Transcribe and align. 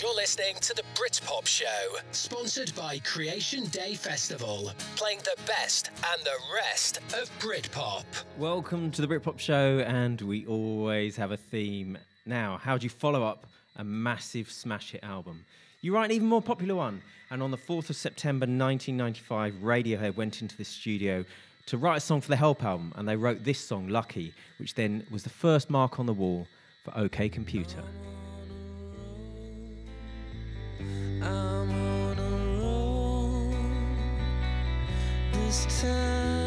You're 0.00 0.14
listening 0.14 0.54
to 0.60 0.74
the 0.74 0.84
Britpop 0.94 1.44
Show, 1.44 1.96
sponsored 2.12 2.72
by 2.76 3.00
Creation 3.00 3.64
Day 3.64 3.94
Festival, 3.94 4.70
playing 4.94 5.18
the 5.24 5.34
best 5.44 5.90
and 6.12 6.22
the 6.22 6.38
rest 6.54 6.98
of 7.14 7.28
Britpop. 7.40 8.04
Welcome 8.38 8.92
to 8.92 9.02
the 9.04 9.08
Britpop 9.08 9.40
Show, 9.40 9.80
and 9.80 10.20
we 10.20 10.46
always 10.46 11.16
have 11.16 11.32
a 11.32 11.36
theme. 11.36 11.98
Now, 12.26 12.58
how 12.58 12.78
do 12.78 12.84
you 12.84 12.90
follow 12.90 13.24
up 13.24 13.48
a 13.74 13.82
massive 13.82 14.52
smash 14.52 14.92
hit 14.92 15.02
album? 15.02 15.44
You 15.80 15.96
write 15.96 16.04
an 16.04 16.12
even 16.12 16.28
more 16.28 16.42
popular 16.42 16.76
one. 16.76 17.02
And 17.32 17.42
on 17.42 17.50
the 17.50 17.56
4th 17.56 17.90
of 17.90 17.96
September 17.96 18.44
1995, 18.44 19.54
Radiohead 19.54 20.14
went 20.14 20.42
into 20.42 20.56
the 20.56 20.64
studio 20.64 21.24
to 21.66 21.76
write 21.76 21.96
a 21.96 22.00
song 22.00 22.20
for 22.20 22.28
the 22.28 22.36
Help 22.36 22.62
album, 22.62 22.92
and 22.94 23.08
they 23.08 23.16
wrote 23.16 23.42
this 23.42 23.58
song, 23.58 23.88
Lucky, 23.88 24.32
which 24.58 24.74
then 24.74 25.04
was 25.10 25.24
the 25.24 25.28
first 25.28 25.70
mark 25.70 25.98
on 25.98 26.06
the 26.06 26.12
wall 26.12 26.46
for 26.84 26.96
OK 26.96 27.28
Computer. 27.28 27.82
I'm 31.22 31.70
on 31.70 32.18
a 32.18 32.60
roll 32.60 33.52
this 35.32 35.82
time. 35.82 36.37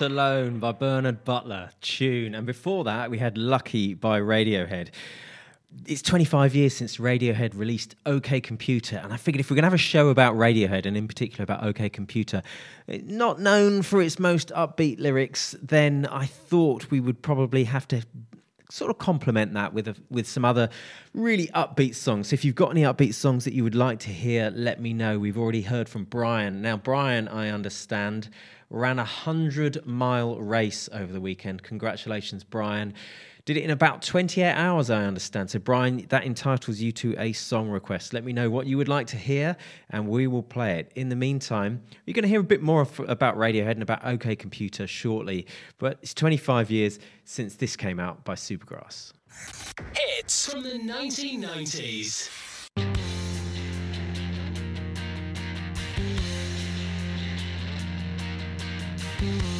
Alone 0.00 0.58
by 0.58 0.72
Bernard 0.72 1.24
Butler 1.24 1.70
tune. 1.80 2.34
And 2.34 2.46
before 2.46 2.84
that, 2.84 3.10
we 3.10 3.18
had 3.18 3.38
Lucky 3.38 3.94
by 3.94 4.20
Radiohead. 4.20 4.88
It's 5.86 6.02
25 6.02 6.54
years 6.54 6.74
since 6.74 6.98
Radiohead 6.98 7.56
released 7.56 7.94
OK 8.04 8.40
Computer, 8.40 8.96
and 9.02 9.12
I 9.12 9.16
figured 9.16 9.40
if 9.40 9.50
we're 9.50 9.56
going 9.56 9.62
to 9.62 9.66
have 9.66 9.74
a 9.74 9.78
show 9.78 10.08
about 10.08 10.34
Radiohead, 10.34 10.86
and 10.86 10.96
in 10.96 11.06
particular 11.08 11.42
about 11.42 11.64
OK 11.64 11.88
Computer, 11.88 12.42
not 12.88 13.40
known 13.40 13.82
for 13.82 14.00
its 14.00 14.18
most 14.18 14.50
upbeat 14.50 15.00
lyrics, 15.00 15.54
then 15.62 16.06
I 16.06 16.26
thought 16.26 16.90
we 16.90 17.00
would 17.00 17.22
probably 17.22 17.64
have 17.64 17.86
to 17.88 18.02
sort 18.70 18.90
of 18.90 18.98
complement 18.98 19.54
that 19.54 19.72
with 19.72 19.88
a, 19.88 19.96
with 20.10 20.26
some 20.26 20.44
other 20.44 20.68
really 21.14 21.46
upbeat 21.48 21.94
songs. 21.94 22.28
So 22.28 22.34
if 22.34 22.44
you've 22.44 22.54
got 22.54 22.70
any 22.70 22.82
upbeat 22.82 23.14
songs 23.14 23.44
that 23.44 23.54
you 23.54 23.64
would 23.64 23.74
like 23.74 24.00
to 24.00 24.10
hear, 24.10 24.50
let 24.54 24.80
me 24.80 24.92
know. 24.92 25.18
We've 25.18 25.38
already 25.38 25.62
heard 25.62 25.88
from 25.88 26.04
Brian. 26.04 26.62
Now, 26.62 26.76
Brian, 26.76 27.28
I 27.28 27.50
understand, 27.50 28.28
ran 28.70 28.98
a 28.98 29.04
hundred 29.04 29.84
mile 29.86 30.38
race 30.40 30.88
over 30.92 31.12
the 31.12 31.20
weekend. 31.20 31.62
Congratulations, 31.62 32.44
Brian. 32.44 32.94
Did 33.46 33.58
it 33.58 33.62
in 33.62 33.70
about 33.70 34.02
28 34.02 34.42
hours, 34.42 34.90
I 34.90 35.04
understand. 35.04 35.50
So, 35.50 35.60
Brian, 35.60 36.04
that 36.08 36.24
entitles 36.24 36.80
you 36.80 36.90
to 36.90 37.14
a 37.16 37.32
song 37.32 37.68
request. 37.68 38.12
Let 38.12 38.24
me 38.24 38.32
know 38.32 38.50
what 38.50 38.66
you 38.66 38.76
would 38.76 38.88
like 38.88 39.06
to 39.08 39.16
hear, 39.16 39.56
and 39.90 40.08
we 40.08 40.26
will 40.26 40.42
play 40.42 40.80
it. 40.80 40.90
In 40.96 41.10
the 41.10 41.14
meantime, 41.14 41.80
you're 42.04 42.14
going 42.14 42.24
to 42.24 42.28
hear 42.28 42.40
a 42.40 42.44
bit 42.44 42.60
more 42.60 42.88
about 43.06 43.36
Radiohead 43.36 43.70
and 43.70 43.84
about 43.84 44.04
OK 44.04 44.34
Computer 44.34 44.88
shortly. 44.88 45.46
But 45.78 45.98
it's 46.02 46.12
25 46.12 46.72
years 46.72 46.98
since 47.24 47.54
this 47.54 47.76
came 47.76 48.00
out 48.00 48.24
by 48.24 48.34
Supergrass. 48.34 49.12
Hits 49.94 50.50
from 50.50 50.64
the 50.64 50.70
1990s. 50.70 52.55
I 59.18 59.55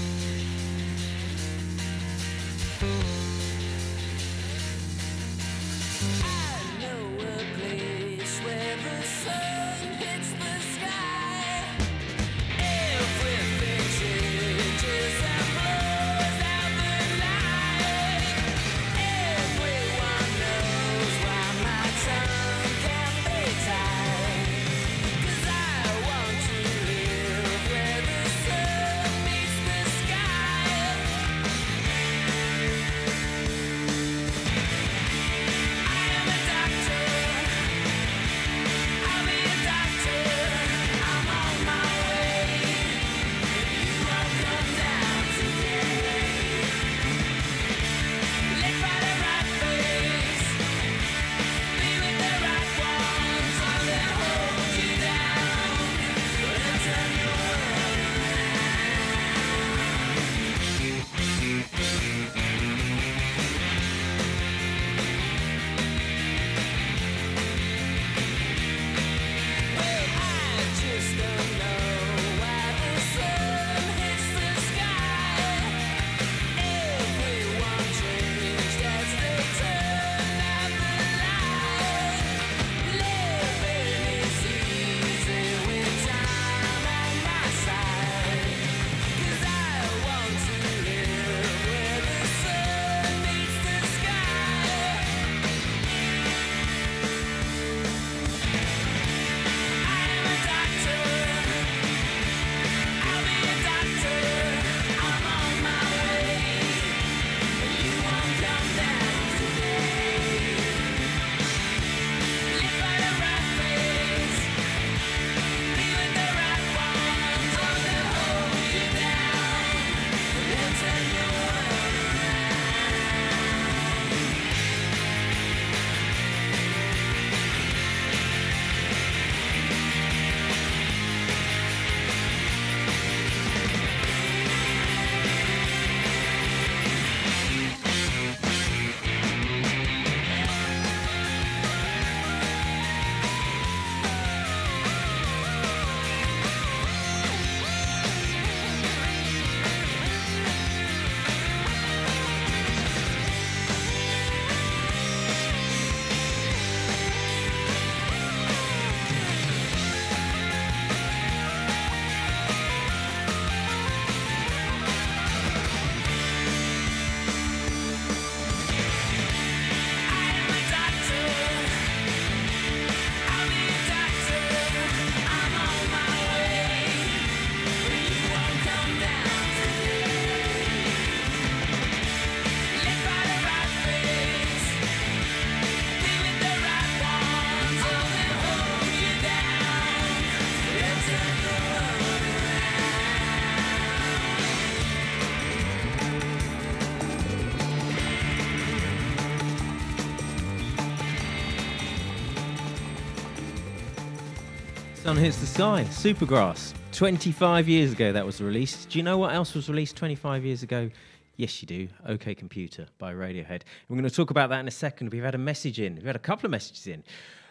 Sun 205.06 205.18
Hits 205.18 205.36
the 205.36 205.46
Sky, 205.46 205.86
Supergrass. 205.90 206.74
25 206.90 207.68
years 207.68 207.92
ago 207.92 208.10
that 208.10 208.26
was 208.26 208.40
released. 208.40 208.88
Do 208.88 208.98
you 208.98 209.04
know 209.04 209.16
what 209.18 209.32
else 209.32 209.54
was 209.54 209.68
released 209.68 209.94
25 209.94 210.44
years 210.44 210.64
ago? 210.64 210.90
Yes, 211.36 211.62
you 211.62 211.68
do. 211.68 211.86
OK 212.08 212.34
Computer 212.34 212.88
by 212.98 213.14
Radiohead. 213.14 213.62
We're 213.88 213.96
going 213.96 214.02
to 214.02 214.10
talk 214.10 214.32
about 214.32 214.50
that 214.50 214.58
in 214.58 214.66
a 214.66 214.72
second. 214.72 215.12
We've 215.12 215.22
had 215.22 215.36
a 215.36 215.38
message 215.38 215.78
in. 215.78 215.94
We've 215.94 216.06
had 216.06 216.16
a 216.16 216.18
couple 216.18 216.46
of 216.46 216.50
messages 216.50 216.88
in. 216.88 217.04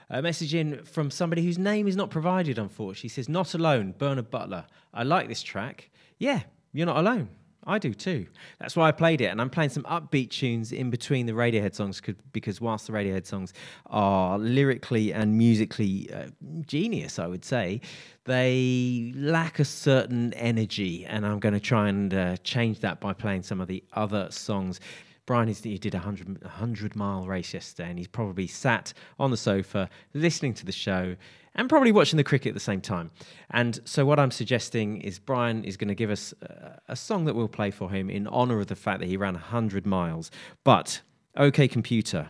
A 0.09 0.21
message 0.21 0.53
in 0.53 0.83
from 0.83 1.09
somebody 1.09 1.45
whose 1.45 1.57
name 1.57 1.87
is 1.87 1.95
not 1.95 2.09
provided, 2.09 2.59
unfortunately. 2.59 3.07
He 3.07 3.07
says, 3.07 3.29
Not 3.29 3.53
alone, 3.53 3.95
Bernard 3.97 4.29
Butler. 4.29 4.65
I 4.93 5.03
like 5.03 5.29
this 5.29 5.41
track. 5.41 5.89
Yeah, 6.17 6.41
you're 6.73 6.87
not 6.87 6.97
alone. 6.97 7.29
I 7.67 7.79
do 7.79 7.93
too. 7.93 8.27
That's 8.59 8.75
why 8.75 8.87
I 8.87 8.91
played 8.91 9.21
it, 9.21 9.25
and 9.25 9.41
I'm 9.41 9.49
playing 9.49 9.71
some 9.71 9.83
upbeat 9.83 10.29
tunes 10.29 10.71
in 10.71 10.91
between 10.91 11.25
the 11.25 11.33
Radiohead 11.33 11.73
songs 11.73 12.01
because 12.31 12.61
whilst 12.61 12.85
the 12.87 12.93
Radiohead 12.93 13.25
songs 13.25 13.53
are 13.87 14.37
lyrically 14.37 15.11
and 15.11 15.35
musically 15.35 16.09
uh, 16.13 16.27
genius, 16.67 17.17
I 17.17 17.25
would 17.25 17.43
say, 17.43 17.81
they 18.25 19.13
lack 19.15 19.59
a 19.59 19.65
certain 19.65 20.33
energy, 20.33 21.05
and 21.05 21.25
I'm 21.25 21.39
going 21.39 21.53
to 21.53 21.59
try 21.59 21.89
and 21.89 22.13
uh, 22.13 22.37
change 22.37 22.81
that 22.81 22.99
by 22.99 23.13
playing 23.13 23.43
some 23.43 23.59
of 23.59 23.67
the 23.67 23.83
other 23.93 24.27
songs. 24.29 24.79
Brian 25.25 25.49
is, 25.49 25.63
he 25.63 25.77
did 25.77 25.95
a 25.95 25.97
100, 25.97 26.41
100 26.41 26.95
mile 26.95 27.25
race 27.25 27.53
yesterday, 27.53 27.89
and 27.89 27.97
he's 27.97 28.07
probably 28.07 28.47
sat 28.47 28.93
on 29.19 29.31
the 29.31 29.37
sofa 29.37 29.89
listening 30.13 30.53
to 30.53 30.65
the 30.65 30.71
show 30.71 31.15
and 31.55 31.69
probably 31.69 31.91
watching 31.91 32.17
the 32.17 32.23
cricket 32.23 32.49
at 32.49 32.53
the 32.53 32.59
same 32.59 32.81
time. 32.81 33.11
And 33.51 33.79
so, 33.85 34.05
what 34.05 34.19
I'm 34.19 34.31
suggesting 34.31 35.01
is 35.01 35.17
Brian 35.17 35.63
is 35.63 35.77
going 35.77 35.87
to 35.87 35.95
give 35.95 36.11
us 36.11 36.33
a, 36.41 36.79
a 36.89 36.95
song 36.95 37.25
that 37.25 37.35
we'll 37.35 37.47
play 37.47 37.71
for 37.71 37.89
him 37.89 38.09
in 38.09 38.27
honor 38.27 38.59
of 38.59 38.67
the 38.67 38.75
fact 38.75 38.99
that 38.99 39.07
he 39.07 39.17
ran 39.17 39.33
100 39.33 39.85
miles. 39.85 40.29
But, 40.63 41.01
OK, 41.35 41.67
computer. 41.67 42.29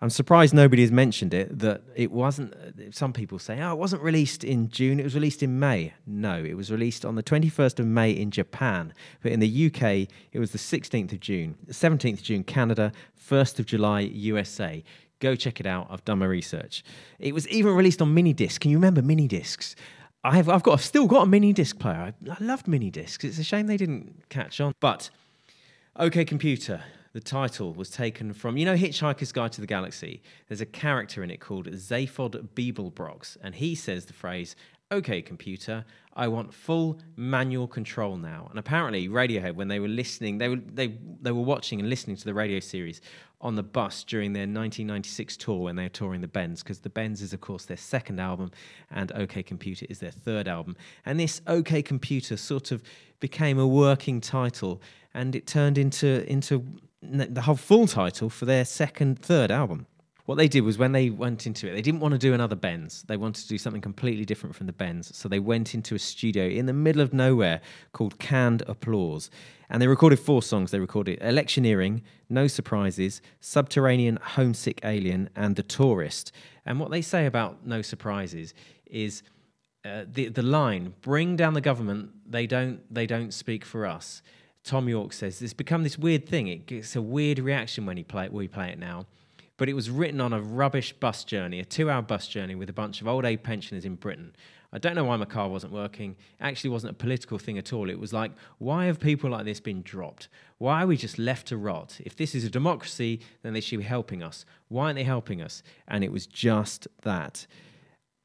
I'm 0.00 0.10
surprised 0.10 0.52
nobody 0.52 0.82
has 0.82 0.92
mentioned 0.92 1.32
it 1.32 1.58
that 1.60 1.82
it 1.94 2.10
wasn't. 2.10 2.54
Some 2.94 3.12
people 3.12 3.38
say, 3.38 3.60
oh, 3.60 3.72
it 3.72 3.78
wasn't 3.78 4.02
released 4.02 4.44
in 4.44 4.68
June, 4.68 5.00
it 5.00 5.04
was 5.04 5.14
released 5.14 5.42
in 5.42 5.58
May. 5.58 5.94
No, 6.06 6.42
it 6.42 6.54
was 6.54 6.70
released 6.70 7.04
on 7.04 7.14
the 7.14 7.22
21st 7.22 7.80
of 7.80 7.86
May 7.86 8.10
in 8.10 8.30
Japan. 8.30 8.92
But 9.22 9.32
in 9.32 9.40
the 9.40 9.66
UK, 9.66 10.08
it 10.32 10.38
was 10.38 10.50
the 10.50 10.58
16th 10.58 11.12
of 11.12 11.20
June, 11.20 11.56
17th 11.68 12.14
of 12.14 12.22
June, 12.22 12.44
Canada, 12.44 12.92
1st 13.30 13.60
of 13.60 13.66
July, 13.66 14.00
USA. 14.00 14.82
Go 15.20 15.36
check 15.36 15.60
it 15.60 15.66
out. 15.66 15.86
I've 15.90 16.04
done 16.04 16.18
my 16.18 16.26
research. 16.26 16.84
It 17.18 17.32
was 17.32 17.48
even 17.48 17.72
released 17.72 18.02
on 18.02 18.12
mini 18.12 18.32
disc. 18.32 18.60
Can 18.60 18.70
you 18.70 18.76
remember 18.76 19.00
mini 19.00 19.28
discs? 19.28 19.76
I've, 20.22 20.48
I've 20.48 20.62
got, 20.62 20.72
I've 20.74 20.84
still 20.84 21.06
got 21.06 21.22
a 21.22 21.26
mini 21.26 21.52
disc 21.52 21.78
player. 21.78 22.12
I, 22.28 22.30
I 22.30 22.36
loved 22.40 22.66
mini 22.66 22.90
discs. 22.90 23.24
It's 23.24 23.38
a 23.38 23.44
shame 23.44 23.66
they 23.66 23.76
didn't 23.76 24.28
catch 24.28 24.60
on. 24.60 24.74
But, 24.80 25.10
OK, 25.96 26.24
computer 26.24 26.82
the 27.14 27.20
title 27.20 27.72
was 27.72 27.90
taken 27.90 28.32
from, 28.32 28.56
you 28.56 28.64
know, 28.66 28.74
Hitchhiker's 28.74 29.30
Guide 29.30 29.52
to 29.52 29.60
the 29.60 29.68
Galaxy. 29.68 30.20
There's 30.48 30.60
a 30.60 30.66
character 30.66 31.22
in 31.22 31.30
it 31.30 31.38
called 31.38 31.68
Zaphod 31.68 32.48
Beeblebrox, 32.56 33.36
and 33.40 33.54
he 33.54 33.76
says 33.76 34.06
the 34.06 34.12
phrase, 34.12 34.56
okay, 34.90 35.22
computer, 35.22 35.84
I 36.14 36.26
want 36.26 36.52
full 36.52 36.98
manual 37.16 37.68
control 37.68 38.16
now. 38.16 38.48
And 38.50 38.58
apparently, 38.58 39.08
Radiohead, 39.08 39.54
when 39.54 39.68
they 39.68 39.78
were 39.78 39.88
listening, 39.88 40.38
they 40.38 40.48
were, 40.48 40.56
they, 40.56 40.98
they 41.22 41.30
were 41.30 41.42
watching 41.42 41.78
and 41.78 41.88
listening 41.88 42.16
to 42.16 42.24
the 42.24 42.34
radio 42.34 42.58
series 42.58 43.00
on 43.40 43.54
the 43.54 43.62
bus 43.62 44.02
during 44.02 44.32
their 44.32 44.42
1996 44.42 45.36
tour 45.36 45.62
when 45.62 45.76
they 45.76 45.84
were 45.84 45.88
touring 45.90 46.20
the 46.20 46.28
Bends, 46.28 46.64
because 46.64 46.80
the 46.80 46.90
Bends 46.90 47.22
is, 47.22 47.32
of 47.32 47.40
course, 47.40 47.64
their 47.64 47.76
second 47.76 48.18
album, 48.18 48.50
and 48.90 49.12
OK 49.12 49.44
Computer 49.44 49.86
is 49.88 50.00
their 50.00 50.10
third 50.10 50.48
album. 50.48 50.76
And 51.06 51.20
this 51.20 51.40
OK 51.46 51.80
Computer 51.82 52.36
sort 52.36 52.72
of 52.72 52.82
became 53.20 53.58
a 53.58 53.66
working 53.66 54.20
title, 54.20 54.82
and 55.14 55.36
it 55.36 55.46
turned 55.46 55.78
into 55.78 56.28
into 56.30 56.66
the 57.10 57.42
whole 57.42 57.56
full 57.56 57.86
title 57.86 58.30
for 58.30 58.44
their 58.44 58.64
second, 58.64 59.18
third 59.18 59.50
album. 59.50 59.86
What 60.26 60.36
they 60.36 60.48
did 60.48 60.62
was 60.62 60.78
when 60.78 60.92
they 60.92 61.10
went 61.10 61.46
into 61.46 61.68
it, 61.68 61.74
they 61.74 61.82
didn't 61.82 62.00
want 62.00 62.12
to 62.12 62.18
do 62.18 62.32
another 62.32 62.56
Bends. 62.56 63.02
They 63.02 63.18
wanted 63.18 63.42
to 63.42 63.48
do 63.48 63.58
something 63.58 63.82
completely 63.82 64.24
different 64.24 64.56
from 64.56 64.66
the 64.66 64.72
Bends. 64.72 65.14
So 65.14 65.28
they 65.28 65.38
went 65.38 65.74
into 65.74 65.94
a 65.94 65.98
studio 65.98 66.46
in 66.46 66.64
the 66.64 66.72
middle 66.72 67.02
of 67.02 67.12
nowhere 67.12 67.60
called 67.92 68.18
Canned 68.18 68.62
Applause. 68.66 69.28
And 69.68 69.82
they 69.82 69.86
recorded 69.86 70.18
four 70.18 70.42
songs. 70.42 70.70
They 70.70 70.80
recorded 70.80 71.18
Electioneering, 71.20 72.02
No 72.30 72.46
Surprises, 72.46 73.20
Subterranean 73.40 74.18
Homesick 74.22 74.80
Alien, 74.82 75.28
and 75.36 75.56
The 75.56 75.62
Tourist. 75.62 76.32
And 76.64 76.80
what 76.80 76.90
they 76.90 77.02
say 77.02 77.26
about 77.26 77.66
No 77.66 77.82
Surprises 77.82 78.54
is 78.86 79.22
uh, 79.84 80.04
the, 80.10 80.28
the 80.28 80.42
line, 80.42 80.94
bring 81.02 81.36
down 81.36 81.52
the 81.52 81.60
government, 81.60 82.10
they 82.26 82.46
don't, 82.46 82.80
they 82.92 83.06
don't 83.06 83.34
speak 83.34 83.62
for 83.66 83.84
us. 83.84 84.22
Thom 84.64 84.88
Yorke 84.88 85.12
says 85.12 85.42
it's 85.42 85.52
become 85.52 85.82
this 85.82 85.98
weird 85.98 86.26
thing. 86.26 86.48
It 86.48 86.66
gets 86.66 86.96
a 86.96 87.02
weird 87.02 87.38
reaction 87.38 87.84
when 87.84 87.96
he 87.96 88.02
play 88.02 88.28
we 88.28 88.48
play 88.48 88.70
it 88.70 88.78
now. 88.78 89.06
But 89.56 89.68
it 89.68 89.74
was 89.74 89.90
written 89.90 90.20
on 90.20 90.32
a 90.32 90.40
rubbish 90.40 90.92
bus 90.94 91.22
journey, 91.22 91.60
a 91.60 91.64
two-hour 91.64 92.02
bus 92.02 92.26
journey 92.26 92.56
with 92.56 92.68
a 92.68 92.72
bunch 92.72 93.00
of 93.00 93.06
old 93.06 93.24
age 93.24 93.42
pensioners 93.42 93.84
in 93.84 93.94
Britain. 93.94 94.34
I 94.72 94.78
don't 94.78 94.96
know 94.96 95.04
why 95.04 95.16
my 95.16 95.26
car 95.26 95.48
wasn't 95.48 95.72
working. 95.72 96.16
It 96.40 96.42
actually 96.42 96.70
wasn't 96.70 96.90
a 96.90 96.94
political 96.94 97.38
thing 97.38 97.58
at 97.58 97.72
all. 97.72 97.88
It 97.88 98.00
was 98.00 98.12
like, 98.12 98.32
why 98.58 98.86
have 98.86 98.98
people 98.98 99.30
like 99.30 99.44
this 99.44 99.60
been 99.60 99.82
dropped? 99.82 100.26
Why 100.58 100.82
are 100.82 100.86
we 100.88 100.96
just 100.96 101.16
left 101.16 101.46
to 101.48 101.56
rot? 101.56 102.00
If 102.04 102.16
this 102.16 102.34
is 102.34 102.42
a 102.42 102.50
democracy, 102.50 103.20
then 103.42 103.52
they 103.52 103.60
should 103.60 103.78
be 103.78 103.84
helping 103.84 104.20
us. 104.20 104.44
Why 104.68 104.86
aren't 104.86 104.96
they 104.96 105.04
helping 105.04 105.40
us? 105.40 105.62
And 105.86 106.02
it 106.02 106.10
was 106.10 106.26
just 106.26 106.88
that 107.02 107.46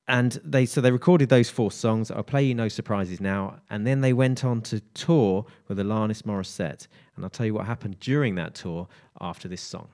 and 0.10 0.42
they 0.44 0.66
so 0.66 0.82
they 0.82 0.92
recorded 0.92 1.30
those 1.30 1.50
four 1.50 1.72
songs. 1.72 2.12
I'll 2.12 2.24
play 2.24 2.44
you 2.44 2.56
no 2.56 2.68
surprises 2.68 3.22
now, 3.22 3.62
and 3.70 3.86
then 3.88 4.02
they 4.02 4.12
went 4.12 4.44
on 4.44 4.62
to 4.64 4.82
tour 4.96 5.46
with 5.68 5.78
Alanis 5.78 6.24
Morissette, 6.24 6.88
and 7.16 7.24
I'll 7.24 7.30
tell 7.30 7.46
you 7.46 7.54
what 7.54 7.68
happened 7.68 8.00
during 8.00 8.36
that 8.36 8.56
tour 8.56 8.88
after 9.22 9.48
this 9.48 9.62
song. 9.62 9.88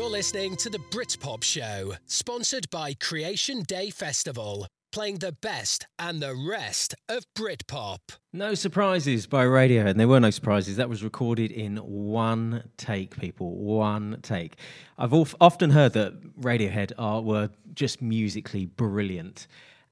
You're 0.00 0.08
listening 0.08 0.56
to 0.56 0.70
the 0.70 0.78
Britpop 0.78 1.44
Show, 1.44 1.92
sponsored 2.06 2.70
by 2.70 2.94
Creation 2.94 3.60
Day 3.64 3.90
Festival, 3.90 4.66
playing 4.92 5.18
the 5.18 5.32
best 5.32 5.86
and 5.98 6.22
the 6.22 6.34
rest 6.34 6.94
of 7.10 7.26
Britpop. 7.36 7.98
No 8.32 8.54
surprises 8.54 9.26
by 9.26 9.44
Radiohead. 9.44 9.90
And 9.90 10.00
there 10.00 10.08
were 10.08 10.18
no 10.18 10.30
surprises. 10.30 10.76
That 10.76 10.88
was 10.88 11.04
recorded 11.04 11.52
in 11.52 11.76
one 11.76 12.70
take, 12.78 13.18
people. 13.18 13.56
One 13.56 14.20
take. 14.22 14.56
I've 14.96 15.12
of- 15.12 15.36
often 15.38 15.68
heard 15.68 15.92
that 15.92 16.18
Radiohead 16.40 16.92
are 16.96 17.20
were 17.20 17.50
just 17.74 18.00
musically 18.00 18.64
brilliant, 18.64 19.48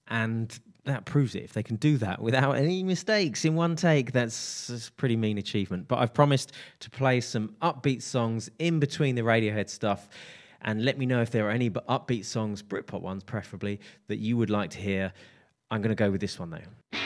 and 0.07 0.59
that 0.89 1.05
proves 1.05 1.35
it. 1.35 1.45
If 1.45 1.53
they 1.53 1.63
can 1.63 1.77
do 1.77 1.97
that 1.99 2.21
without 2.21 2.53
any 2.53 2.83
mistakes 2.83 3.45
in 3.45 3.55
one 3.55 3.77
take, 3.77 4.13
that's, 4.13 4.67
that's 4.67 4.89
a 4.89 4.93
pretty 4.93 5.17
mean 5.17 5.39
achievement. 5.39 5.89
But 5.89 6.01
I've 6.01 6.13
promised 6.13 6.53
to 6.81 6.91
play 6.91 7.21
some 7.21 7.55
upbeat 7.63 8.03
songs 8.03 8.51
in 8.59 8.81
between 8.81 9.15
the 9.15 9.23
Radiohead 9.23 9.69
stuff. 9.69 10.09
And 10.63 10.85
let 10.85 10.99
me 10.99 11.07
know 11.07 11.23
if 11.23 11.31
there 11.31 11.47
are 11.47 11.51
any 11.51 11.71
upbeat 11.71 12.25
songs, 12.25 12.63
Britpop 12.63 13.01
ones 13.01 13.23
preferably, 13.23 13.81
that 14.09 14.19
you 14.19 14.37
would 14.37 14.51
like 14.51 14.71
to 14.71 14.79
hear. 14.79 15.13
I'm 15.71 15.81
going 15.81 15.95
to 15.95 16.03
go 16.03 16.11
with 16.11 16.21
this 16.21 16.39
one 16.39 16.51
though. 16.51 16.99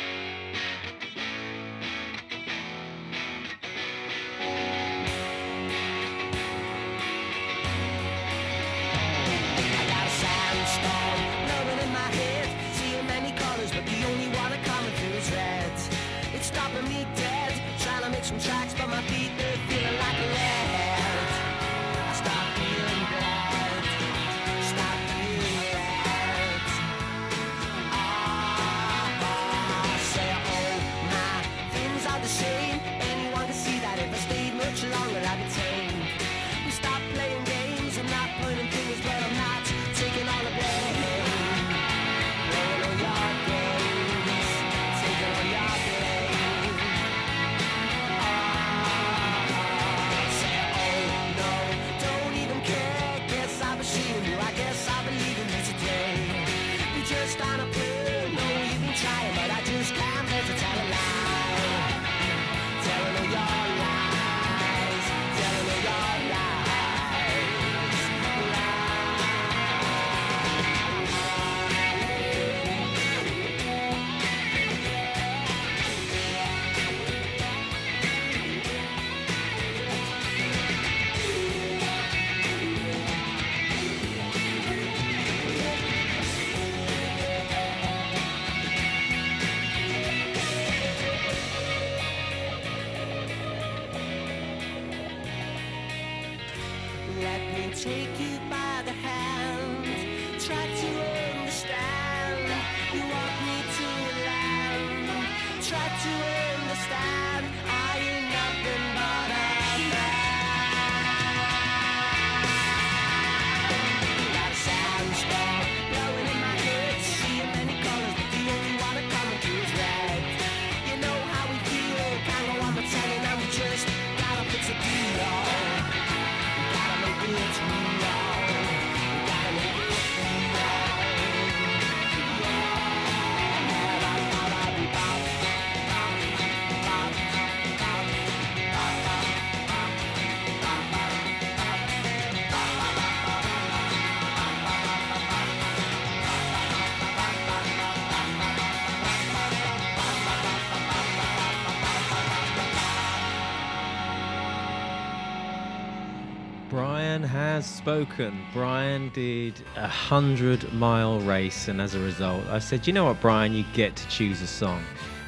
Brian 156.72 157.22
has 157.22 157.66
spoken. 157.66 158.46
Brian 158.54 159.10
did 159.10 159.52
a 159.76 159.86
hundred 159.86 160.72
mile 160.72 161.20
race, 161.20 161.68
and 161.68 161.82
as 161.82 161.94
a 161.94 162.00
result, 162.00 162.46
I 162.46 162.60
said, 162.60 162.86
"You 162.86 162.94
know 162.94 163.04
what, 163.04 163.20
Brian? 163.20 163.52
You 163.52 163.62
get 163.74 163.94
to 163.96 164.08
choose 164.08 164.40
a 164.40 164.46
song." 164.46 164.82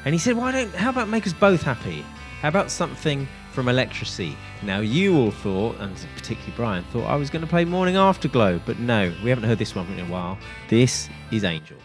And 0.05 0.15
he 0.15 0.17
said, 0.17 0.35
"Why 0.35 0.51
don't? 0.51 0.73
How 0.73 0.89
about 0.89 1.07
make 1.07 1.27
us 1.27 1.33
both 1.33 1.61
happy? 1.61 2.03
How 2.41 2.47
about 2.47 2.71
something 2.71 3.27
from 3.51 3.67
Electrasy?" 3.67 4.35
Now 4.63 4.79
you 4.79 5.15
all 5.15 5.29
thought, 5.29 5.79
and 5.79 5.95
particularly 6.15 6.53
Brian 6.55 6.83
thought, 6.85 7.05
I 7.05 7.15
was 7.15 7.29
going 7.29 7.43
to 7.43 7.47
play 7.47 7.63
Morning 7.63 7.95
Afterglow, 7.95 8.59
but 8.65 8.79
no, 8.79 9.13
we 9.23 9.29
haven't 9.29 9.47
heard 9.47 9.59
this 9.59 9.75
one 9.75 9.85
in 9.93 9.99
a 9.99 10.11
while. 10.11 10.39
This 10.67 11.09
is 11.29 11.43
Angel. 11.43 11.77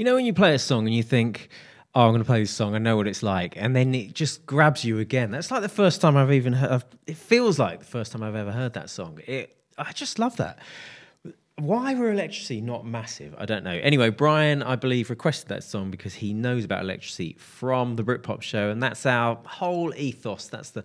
You 0.00 0.04
know 0.04 0.14
when 0.14 0.24
you 0.24 0.32
play 0.32 0.54
a 0.54 0.58
song 0.58 0.86
and 0.86 0.96
you 0.96 1.02
think, 1.02 1.50
"Oh, 1.94 2.06
I'm 2.06 2.12
going 2.12 2.22
to 2.22 2.26
play 2.26 2.40
this 2.40 2.50
song. 2.50 2.74
I 2.74 2.78
know 2.78 2.96
what 2.96 3.06
it's 3.06 3.22
like," 3.22 3.52
and 3.58 3.76
then 3.76 3.94
it 3.94 4.14
just 4.14 4.46
grabs 4.46 4.82
you 4.82 4.98
again. 4.98 5.30
That's 5.30 5.50
like 5.50 5.60
the 5.60 5.68
first 5.68 6.00
time 6.00 6.16
I've 6.16 6.32
even 6.32 6.54
heard. 6.54 6.84
It 7.06 7.18
feels 7.18 7.58
like 7.58 7.80
the 7.80 7.84
first 7.84 8.10
time 8.10 8.22
I've 8.22 8.34
ever 8.34 8.50
heard 8.50 8.72
that 8.72 8.88
song. 8.88 9.20
It. 9.26 9.54
I 9.76 9.92
just 9.92 10.18
love 10.18 10.38
that. 10.38 10.58
Why 11.56 11.92
were 11.92 12.10
Electrasy 12.10 12.62
not 12.62 12.86
massive? 12.86 13.34
I 13.36 13.44
don't 13.44 13.62
know. 13.62 13.78
Anyway, 13.82 14.08
Brian, 14.08 14.62
I 14.62 14.76
believe, 14.76 15.10
requested 15.10 15.50
that 15.50 15.64
song 15.64 15.90
because 15.90 16.14
he 16.14 16.32
knows 16.32 16.64
about 16.64 16.82
Electrasy 16.82 17.38
from 17.38 17.96
the 17.96 18.02
Britpop 18.02 18.40
show, 18.40 18.70
and 18.70 18.82
that's 18.82 19.04
our 19.04 19.38
whole 19.44 19.92
ethos. 19.94 20.46
That's 20.46 20.70
the 20.70 20.82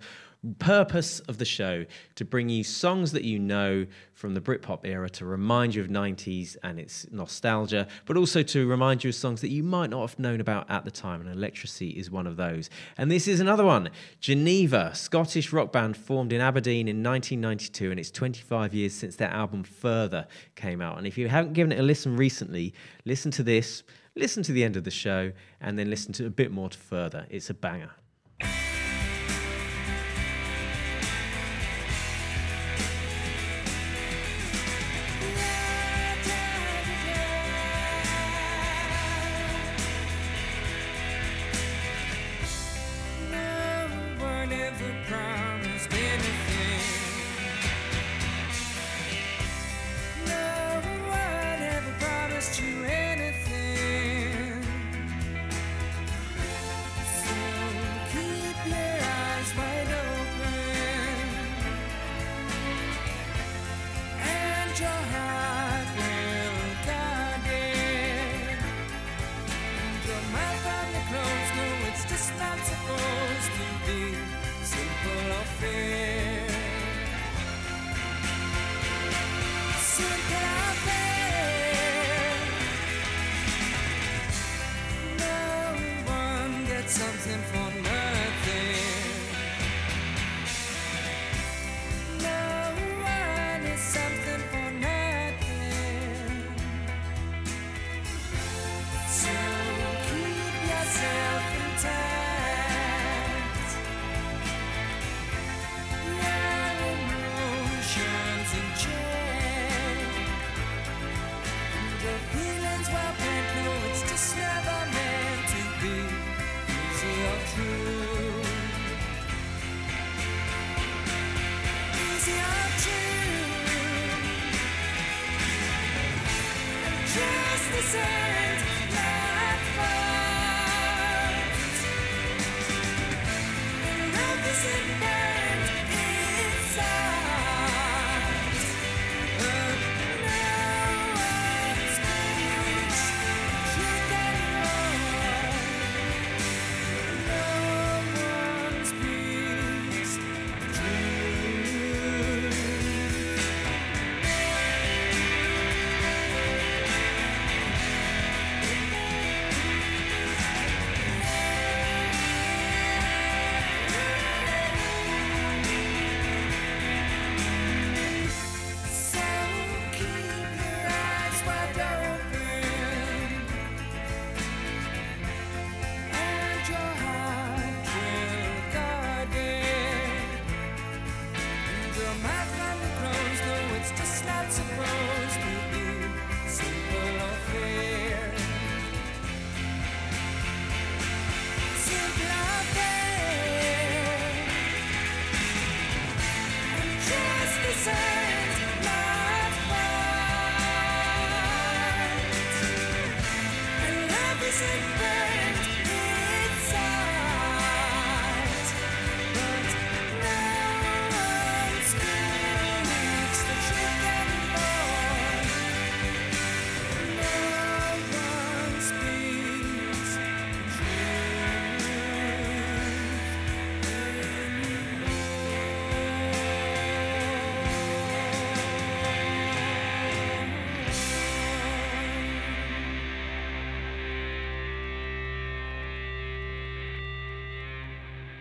purpose 0.54 1.20
of 1.20 1.38
the 1.38 1.44
show 1.44 1.84
to 2.14 2.24
bring 2.24 2.48
you 2.48 2.64
songs 2.64 3.12
that 3.12 3.24
you 3.24 3.38
know 3.38 3.86
from 4.12 4.34
the 4.34 4.40
Britpop 4.40 4.80
era 4.84 5.10
to 5.10 5.26
remind 5.26 5.74
you 5.74 5.82
of 5.82 5.88
90s 5.88 6.56
and 6.62 6.78
its 6.78 7.06
nostalgia, 7.10 7.86
but 8.06 8.16
also 8.16 8.42
to 8.42 8.66
remind 8.66 9.04
you 9.04 9.10
of 9.10 9.14
songs 9.14 9.40
that 9.42 9.50
you 9.50 9.62
might 9.62 9.90
not 9.90 10.08
have 10.08 10.18
known 10.18 10.40
about 10.40 10.70
at 10.70 10.84
the 10.84 10.90
time. 10.90 11.20
And 11.20 11.34
Electrasy 11.34 11.90
is 11.90 12.10
one 12.10 12.26
of 12.26 12.36
those. 12.36 12.70
And 12.96 13.10
this 13.10 13.28
is 13.28 13.40
another 13.40 13.64
one 13.64 13.90
Geneva, 14.20 14.94
Scottish 14.94 15.52
rock 15.52 15.72
band 15.72 15.96
formed 15.96 16.32
in 16.32 16.40
Aberdeen 16.40 16.88
in 16.88 17.02
1992, 17.02 17.90
and 17.90 18.00
it's 18.00 18.10
25 18.10 18.74
years 18.74 18.94
since 18.94 19.16
their 19.16 19.30
album 19.30 19.64
Further 19.64 20.26
came 20.54 20.80
out. 20.80 20.98
And 20.98 21.06
if 21.06 21.18
you 21.18 21.28
haven't 21.28 21.52
given 21.52 21.72
it 21.72 21.78
a 21.78 21.82
listen 21.82 22.16
recently, 22.16 22.72
listen 23.04 23.30
to 23.32 23.42
this, 23.42 23.82
listen 24.14 24.42
to 24.44 24.52
the 24.52 24.64
end 24.64 24.76
of 24.76 24.84
the 24.84 24.90
show, 24.90 25.32
and 25.60 25.78
then 25.78 25.90
listen 25.90 26.12
to 26.14 26.26
a 26.26 26.30
bit 26.30 26.50
more 26.50 26.70
to 26.70 26.78
Further. 26.78 27.26
It's 27.28 27.50
a 27.50 27.54
banger. 27.54 27.90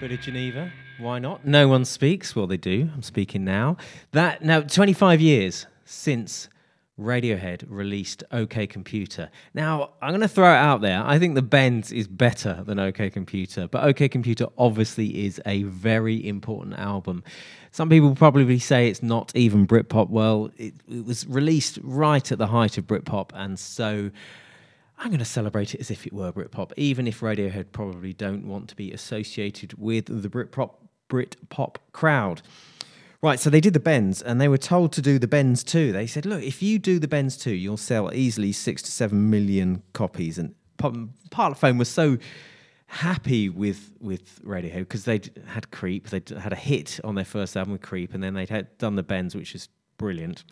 Bit 0.06 0.20
of 0.20 0.22
Geneva. 0.22 0.72
Why 1.00 1.18
not? 1.18 1.48
No 1.48 1.68
one 1.68 1.84
speaks. 1.84 2.36
Well, 2.36 2.46
they 2.46 2.58
do. 2.58 2.91
I'm 2.94 3.02
speaking 3.02 3.44
now. 3.44 3.78
That 4.12 4.44
now 4.44 4.62
25 4.62 5.20
years 5.20 5.65
since 5.84 6.48
Radiohead 7.00 7.63
released 7.68 8.24
OK 8.32 8.68
Computer. 8.68 9.32
Now, 9.56 9.94
I'm 10.04 10.12
going 10.12 10.22
to 10.22 10.28
throw 10.28 10.54
it 10.54 10.58
out 10.58 10.82
there. 10.82 11.02
I 11.04 11.18
think 11.18 11.34
the 11.34 11.41
Bends 11.41 11.91
is 11.91 12.08
better 12.08 12.63
than 12.68 12.78
OK 12.78 13.10
Computer, 13.10 13.68
but 13.68 13.84
OK 13.84 14.08
Computer 14.08 14.46
obviously 14.60 15.26
is 15.26 15.41
a 15.44 15.63
very 15.63 16.28
important 16.28 16.78
album. 16.78 17.24
Some 17.72 17.89
people 17.89 18.13
probably 18.13 18.60
say 18.60 18.89
it's 18.89 19.02
not 19.02 19.32
even 19.34 19.65
Britpop. 19.65 20.12
Well, 20.12 20.52
it, 20.58 20.76
it 20.88 21.04
was 21.04 21.26
released 21.26 21.80
right 21.82 22.32
at 22.32 22.38
the 22.38 22.46
height 22.46 22.78
of 22.78 22.86
Britpop, 22.86 23.32
and 23.34 23.58
so 23.58 24.12
I'm 24.97 25.08
going 25.08 25.19
to 25.19 25.25
celebrate 25.25 25.73
it 25.75 25.81
as 25.81 25.91
if 25.91 26.08
it 26.08 26.13
were 26.13 26.31
Britpop, 26.31 26.71
even 26.77 27.08
if 27.08 27.19
Radiohead 27.19 27.71
probably 27.71 28.13
don't 28.13 28.47
want 28.47 28.69
to 28.69 28.75
be 28.75 28.91
associated 28.91 29.73
with 29.77 30.05
the 30.05 30.29
Britpop 30.29 30.75
Britpop 31.10 31.75
crowd. 31.91 32.41
Right, 33.21 33.39
so 33.39 33.49
they 33.49 33.62
did 33.62 33.73
the 33.73 33.79
Bends, 33.79 34.21
and 34.21 34.39
they 34.39 34.47
were 34.47 34.58
told 34.58 34.91
to 34.93 35.01
do 35.01 35.17
the 35.17 35.27
Bends 35.27 35.63
too. 35.63 35.91
They 35.91 36.08
said, 36.08 36.25
"Look, 36.25 36.43
if 36.43 36.62
you 36.62 36.79
do 36.79 36.99
the 36.99 37.08
Bends 37.08 37.38
too, 37.38 37.53
you'll 37.53 37.77
sell 37.77 38.13
easily 38.13 38.51
six 38.51 38.81
to 38.84 38.91
seven 38.91 39.29
million 39.29 39.81
copies." 39.93 40.38
And 40.38 40.53
Pa- 40.77 40.91
Parlophone 41.31 41.77
was 41.79 41.89
so 41.89 42.17
happy 42.88 43.49
with 43.49 43.93
with 43.99 44.43
Radiohead 44.43 44.79
because 44.79 45.05
they'd 45.05 45.29
had 45.47 45.71
Creep, 45.71 46.10
they'd 46.10 46.29
had 46.29 46.53
a 46.53 46.58
hit 46.58 46.99
on 47.03 47.15
their 47.15 47.25
first 47.25 47.58
album 47.58 47.73
with 47.73 47.81
Creep, 47.81 48.13
and 48.13 48.23
then 48.23 48.34
they'd 48.34 48.49
had 48.49 48.77
done 48.77 48.95
the 48.95 49.03
Bends, 49.03 49.36
which 49.36 49.55
is 49.55 49.69
brilliant. 49.97 50.43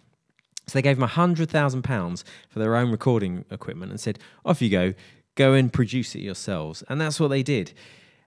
So 0.67 0.77
they 0.77 0.81
gave 0.81 0.97
thousand 0.97 1.83
pounds 1.83 2.23
for 2.49 2.59
their 2.59 2.75
own 2.75 2.91
recording 2.91 3.45
equipment 3.51 3.91
and 3.91 3.99
said, 3.99 4.19
"Off 4.45 4.61
you 4.61 4.69
go, 4.69 4.93
go 5.35 5.53
and 5.53 5.71
produce 5.71 6.15
it 6.15 6.21
yourselves." 6.21 6.83
And 6.89 6.99
that's 6.99 7.19
what 7.19 7.29
they 7.29 7.43
did. 7.43 7.73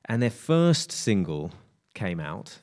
And 0.04 0.22
their 0.22 0.30
first 0.30 0.92
single 0.92 1.52
came 1.94 2.20
out, 2.20 2.58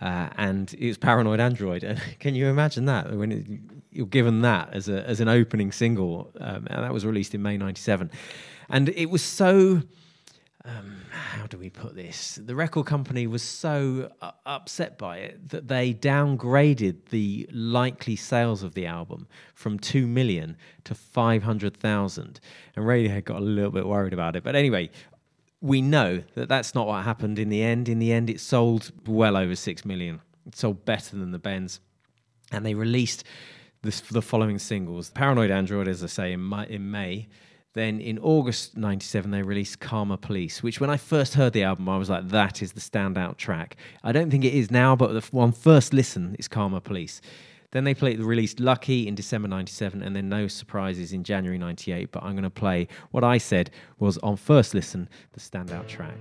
uh, 0.00 0.30
and 0.36 0.74
it 0.78 0.88
was 0.88 0.98
"Paranoid 0.98 1.40
Android." 1.40 1.84
And 1.84 2.00
can 2.18 2.34
you 2.34 2.46
imagine 2.48 2.86
that 2.86 3.12
when 3.12 3.32
it, 3.32 3.46
you're 3.90 4.06
given 4.06 4.42
that 4.42 4.72
as 4.72 4.88
a 4.88 5.06
as 5.08 5.20
an 5.20 5.28
opening 5.28 5.72
single? 5.72 6.32
Um, 6.40 6.66
and 6.68 6.84
that 6.84 6.92
was 6.92 7.06
released 7.06 7.34
in 7.34 7.42
May 7.42 7.56
'97, 7.56 8.10
and 8.68 8.88
it 8.90 9.06
was 9.06 9.22
so 9.22 9.82
um, 10.68 11.02
how 11.10 11.46
do 11.46 11.56
we 11.56 11.70
put 11.70 11.94
this? 11.94 12.38
The 12.42 12.54
record 12.54 12.84
company 12.84 13.26
was 13.26 13.42
so 13.42 14.10
uh, 14.20 14.32
upset 14.44 14.98
by 14.98 15.18
it 15.18 15.48
that 15.48 15.68
they 15.68 15.94
downgraded 15.94 17.06
the 17.10 17.48
likely 17.52 18.16
sales 18.16 18.62
of 18.62 18.74
the 18.74 18.84
album 18.84 19.28
from 19.54 19.78
2 19.78 20.06
million 20.06 20.56
to 20.84 20.94
500,000. 20.94 22.40
And 22.76 22.84
Radiohead 22.84 23.24
got 23.24 23.38
a 23.38 23.44
little 23.44 23.70
bit 23.70 23.86
worried 23.86 24.12
about 24.12 24.36
it. 24.36 24.44
But 24.44 24.56
anyway, 24.56 24.90
we 25.60 25.80
know 25.80 26.22
that 26.34 26.48
that's 26.48 26.74
not 26.74 26.86
what 26.86 27.02
happened 27.04 27.38
in 27.38 27.48
the 27.48 27.62
end. 27.62 27.88
In 27.88 27.98
the 27.98 28.12
end, 28.12 28.28
it 28.28 28.40
sold 28.40 28.92
well 29.06 29.36
over 29.36 29.56
6 29.56 29.84
million. 29.86 30.20
It 30.46 30.56
sold 30.56 30.84
better 30.84 31.16
than 31.16 31.30
the 31.30 31.38
Bends. 31.38 31.80
And 32.52 32.64
they 32.64 32.74
released 32.74 33.24
this, 33.82 34.00
the 34.00 34.22
following 34.22 34.58
singles 34.58 35.10
Paranoid 35.10 35.50
Android, 35.50 35.88
as 35.88 36.02
I 36.04 36.08
say, 36.08 36.32
in, 36.32 36.46
May- 36.46 36.68
in 36.68 36.90
May. 36.90 37.28
Then 37.74 38.00
in 38.00 38.18
August 38.18 38.76
97, 38.76 39.30
they 39.30 39.42
released 39.42 39.78
Karma 39.78 40.16
Police, 40.16 40.62
which 40.62 40.80
when 40.80 40.90
I 40.90 40.96
first 40.96 41.34
heard 41.34 41.52
the 41.52 41.64
album, 41.64 41.88
I 41.88 41.98
was 41.98 42.08
like, 42.10 42.28
that 42.28 42.62
is 42.62 42.72
the 42.72 42.80
standout 42.80 43.36
track. 43.36 43.76
I 44.02 44.12
don't 44.12 44.30
think 44.30 44.44
it 44.44 44.54
is 44.54 44.70
now, 44.70 44.96
but 44.96 45.12
the 45.12 45.26
one 45.30 45.52
first 45.52 45.92
listen 45.92 46.34
is 46.38 46.48
Karma 46.48 46.80
Police. 46.80 47.20
Then 47.70 47.84
they 47.84 47.94
played, 47.94 48.18
released 48.20 48.60
Lucky 48.60 49.06
in 49.06 49.14
December 49.14 49.48
97, 49.48 50.02
and 50.02 50.16
then 50.16 50.28
No 50.28 50.48
Surprises 50.48 51.12
in 51.12 51.22
January 51.22 51.58
98. 51.58 52.10
But 52.10 52.22
I'm 52.22 52.32
going 52.32 52.42
to 52.44 52.50
play 52.50 52.88
what 53.10 53.22
I 53.22 53.36
said 53.36 53.70
was 53.98 54.16
on 54.18 54.36
first 54.36 54.72
listen, 54.72 55.08
the 55.32 55.40
standout 55.40 55.86
track. 55.86 56.16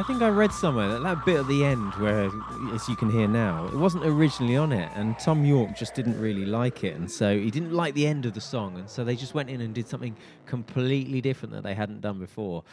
I 0.00 0.02
think 0.02 0.22
I 0.22 0.30
read 0.30 0.50
somewhere 0.50 0.88
that 0.88 1.02
that 1.02 1.26
bit 1.26 1.40
at 1.40 1.46
the 1.46 1.62
end, 1.62 1.92
where 1.96 2.30
as 2.72 2.88
you 2.88 2.96
can 2.96 3.10
hear 3.10 3.28
now, 3.28 3.66
it 3.66 3.74
wasn't 3.74 4.06
originally 4.06 4.56
on 4.56 4.72
it, 4.72 4.90
and 4.94 5.18
Thom 5.18 5.44
Yorke 5.44 5.76
just 5.76 5.92
didn't 5.94 6.18
really 6.18 6.46
like 6.46 6.84
it, 6.84 6.96
and 6.96 7.10
so 7.10 7.38
he 7.38 7.50
didn't 7.50 7.74
like 7.74 7.92
the 7.92 8.06
end 8.06 8.24
of 8.24 8.32
the 8.32 8.40
song, 8.40 8.78
and 8.78 8.88
so 8.88 9.04
they 9.04 9.14
just 9.14 9.34
went 9.34 9.50
in 9.50 9.60
and 9.60 9.74
did 9.74 9.86
something 9.86 10.16
completely 10.46 11.20
different 11.20 11.52
that 11.52 11.64
they 11.64 11.74
hadn't 11.74 12.00
done 12.00 12.18
before. 12.18 12.64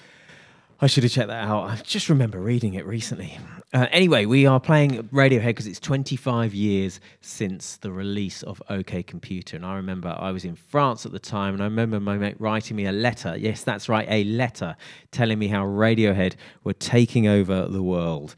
I 0.80 0.86
should 0.86 1.04
have 1.04 1.12
checked 1.12 1.30
that 1.30 1.48
out. 1.48 1.64
I 1.64 1.76
just 1.78 2.08
remember 2.08 2.40
reading 2.40 2.76
it 2.76 2.86
recently. 2.86 3.40
Uh, 3.74 3.88
anyway, 3.92 4.26
we 4.26 4.46
are 4.46 4.60
playing 4.60 5.10
Radiohead 5.10 5.48
because 5.48 5.66
it's 5.66 5.80
25 5.80 6.54
years 6.54 7.00
since 7.20 7.78
the 7.78 7.92
release 7.92 8.44
of 8.44 8.62
OK 8.70 9.02
Computer. 9.02 9.56
And 9.56 9.66
I 9.66 9.76
remember 9.78 10.16
I 10.16 10.30
was 10.32 10.46
in 10.46 10.56
France 10.56 11.04
at 11.04 11.12
the 11.12 11.20
time, 11.20 11.56
and 11.56 11.64
I 11.64 11.66
remember 11.66 12.00
my 12.00 12.18
mate 12.18 12.36
writing 12.40 12.78
me 12.78 12.86
a 12.86 12.92
letter. 12.92 13.36
Yes, 13.36 13.64
that's 13.64 13.90
right, 13.90 14.06
a 14.08 14.24
letter 14.26 14.76
telling 15.10 15.40
me 15.40 15.48
how 15.48 15.66
Radiohead 15.66 16.36
were 16.64 16.74
taking 16.74 17.28
over 17.28 17.66
the 17.68 17.82
world. 17.82 18.36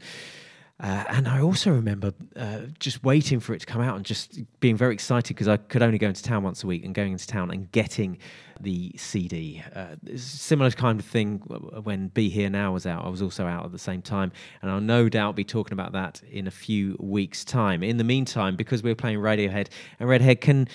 Uh, 0.82 1.04
and 1.08 1.28
I 1.28 1.42
also 1.42 1.70
remember 1.70 2.14
uh, 2.36 2.60
just 2.78 3.04
waiting 3.04 3.38
for 3.38 3.52
it 3.52 3.60
to 3.60 3.66
come 3.66 3.82
out 3.82 3.96
and 3.96 4.04
just 4.04 4.40
being 4.60 4.76
very 4.76 4.94
excited 4.94 5.28
because 5.28 5.46
I 5.46 5.58
could 5.58 5.82
only 5.82 5.98
go 5.98 6.08
into 6.08 6.22
town 6.22 6.42
once 6.42 6.64
a 6.64 6.66
week 6.66 6.84
and 6.84 6.94
going 6.94 7.12
into 7.12 7.26
town 7.26 7.50
and 7.50 7.70
getting 7.70 8.16
the 8.60 8.94
CD. 8.96 9.62
Uh, 9.74 9.96
similar 10.16 10.70
kind 10.70 10.98
of 10.98 11.04
thing 11.04 11.38
when 11.82 12.08
Be 12.08 12.30
Here 12.30 12.48
Now 12.48 12.72
was 12.72 12.86
out. 12.86 13.04
I 13.04 13.10
was 13.10 13.20
also 13.20 13.44
out 13.46 13.66
at 13.66 13.72
the 13.72 13.78
same 13.78 14.00
time. 14.00 14.32
And 14.62 14.70
I'll 14.70 14.80
no 14.80 15.10
doubt 15.10 15.36
be 15.36 15.44
talking 15.44 15.74
about 15.74 15.92
that 15.92 16.22
in 16.30 16.46
a 16.46 16.50
few 16.50 16.96
weeks' 16.98 17.44
time. 17.44 17.82
In 17.82 17.98
the 17.98 18.04
meantime, 18.04 18.56
because 18.56 18.82
we're 18.82 18.94
playing 18.94 19.18
Radiohead, 19.18 19.68
and 19.98 20.08
Radiohead 20.08 20.40
can, 20.40 20.66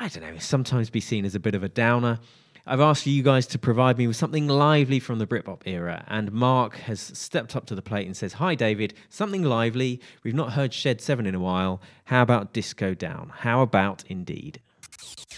I 0.00 0.08
don't 0.08 0.24
know, 0.24 0.38
sometimes 0.38 0.90
be 0.90 1.00
seen 1.00 1.24
as 1.24 1.36
a 1.36 1.40
bit 1.40 1.54
of 1.54 1.62
a 1.62 1.68
downer. 1.68 2.18
I've 2.66 2.80
asked 2.80 3.06
you 3.06 3.22
guys 3.22 3.46
to 3.48 3.58
provide 3.58 3.98
me 3.98 4.06
with 4.06 4.16
something 4.16 4.48
lively 4.48 4.98
from 4.98 5.18
the 5.18 5.26
Britpop 5.26 5.66
era, 5.66 6.02
and 6.08 6.32
Mark 6.32 6.76
has 6.76 6.98
stepped 6.98 7.54
up 7.54 7.66
to 7.66 7.74
the 7.74 7.82
plate 7.82 8.06
and 8.06 8.16
says, 8.16 8.34
Hi, 8.34 8.54
David, 8.54 8.94
something 9.10 9.42
lively. 9.42 10.00
We've 10.22 10.34
not 10.34 10.54
heard 10.54 10.72
Shed 10.72 11.02
7 11.02 11.26
in 11.26 11.34
a 11.34 11.40
while. 11.40 11.82
How 12.04 12.22
about 12.22 12.54
Disco 12.54 12.94
Down? 12.94 13.30
How 13.40 13.60
about 13.60 14.04
indeed? 14.08 14.62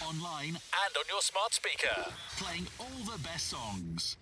Online 0.07 0.55
and 0.55 0.97
on 0.97 1.03
your 1.09 1.19
smart 1.19 1.53
speaker. 1.53 2.05
Playing 2.37 2.67
all 2.79 3.11
the 3.11 3.21
best 3.21 3.47
songs. 3.49 4.15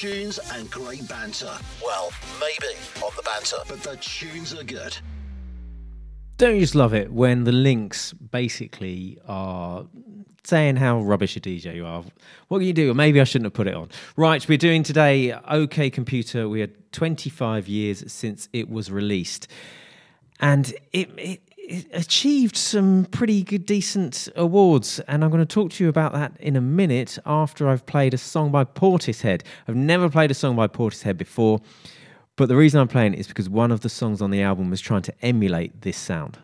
Tunes 0.00 0.38
and 0.52 0.70
great 0.70 1.08
banter. 1.08 1.52
Well, 1.82 2.10
maybe 2.38 2.74
on 3.02 3.10
the 3.16 3.22
banter, 3.22 3.56
but 3.66 3.82
the 3.82 3.96
tunes 3.96 4.52
are 4.52 4.62
good. 4.62 4.96
Don't 6.36 6.54
you 6.54 6.60
just 6.60 6.74
love 6.74 6.92
it 6.92 7.10
when 7.10 7.44
the 7.44 7.52
links 7.52 8.12
basically 8.12 9.18
are 9.26 9.86
saying 10.44 10.76
how 10.76 11.00
rubbish 11.00 11.34
a 11.38 11.40
DJ 11.40 11.76
you 11.76 11.86
are? 11.86 12.04
What 12.48 12.58
can 12.58 12.66
you 12.66 12.74
do? 12.74 12.92
Maybe 12.92 13.22
I 13.22 13.24
shouldn't 13.24 13.46
have 13.46 13.54
put 13.54 13.68
it 13.68 13.74
on. 13.74 13.88
Right, 14.16 14.46
we're 14.46 14.58
doing 14.58 14.82
today 14.82 15.32
OK 15.32 15.88
Computer. 15.88 16.46
We 16.46 16.60
had 16.60 16.92
25 16.92 17.66
years 17.66 18.04
since 18.12 18.50
it 18.52 18.68
was 18.68 18.90
released. 18.90 19.48
And 20.40 20.74
it, 20.92 21.08
it, 21.16 21.40
it 21.45 21.45
achieved 21.92 22.56
some 22.56 23.06
pretty 23.10 23.42
good, 23.42 23.66
decent 23.66 24.28
awards. 24.36 25.00
And 25.00 25.24
I'm 25.24 25.30
going 25.30 25.44
to 25.44 25.54
talk 25.54 25.72
to 25.72 25.84
you 25.84 25.88
about 25.88 26.12
that 26.12 26.32
in 26.40 26.56
a 26.56 26.60
minute 26.60 27.18
after 27.26 27.68
I've 27.68 27.86
played 27.86 28.14
a 28.14 28.18
song 28.18 28.50
by 28.50 28.64
Portishead. 28.64 29.42
I've 29.66 29.76
never 29.76 30.08
played 30.08 30.30
a 30.30 30.34
song 30.34 30.56
by 30.56 30.68
Portishead 30.68 31.16
before. 31.16 31.60
But 32.36 32.48
the 32.48 32.56
reason 32.56 32.80
I'm 32.80 32.88
playing 32.88 33.14
it 33.14 33.20
is 33.20 33.26
because 33.26 33.48
one 33.48 33.72
of 33.72 33.80
the 33.80 33.88
songs 33.88 34.20
on 34.20 34.30
the 34.30 34.42
album 34.42 34.70
was 34.70 34.80
trying 34.80 35.02
to 35.02 35.14
emulate 35.22 35.80
this 35.82 35.96
sound. 35.96 36.38